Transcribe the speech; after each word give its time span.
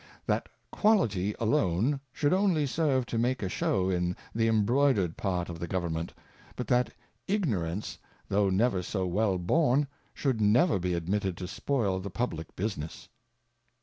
That 0.25 0.49
Quality 0.71 1.35
alone 1.39 1.99
should 2.11 2.33
only 2.33 2.65
serve 2.65 3.05
to 3.05 3.19
make 3.19 3.43
a 3.43 3.49
shew 3.49 3.91
in 3.91 4.15
the 4.33 4.47
Embroidered 4.47 5.15
Part 5.15 5.47
of 5.47 5.59
the 5.59 5.67
Government; 5.67 6.11
but 6.55 6.65
that 6.69 6.91
Ignorance, 7.27 7.99
though 8.27 8.49
never 8.49 8.81
so 8.81 9.05
well 9.05 9.37
born, 9.37 9.85
should 10.15 10.41
never 10.41 10.79
be 10.79 10.95
admitted 10.95 11.37
to 11.37 11.47
spoil 11.47 11.99
the 11.99 12.09
Publick 12.09 12.55
Business. 12.55 13.09